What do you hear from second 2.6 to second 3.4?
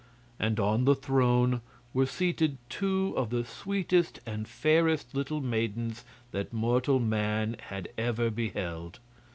two of